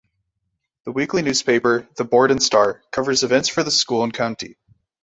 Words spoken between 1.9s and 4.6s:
the "Borden Star", covers events for the school and county.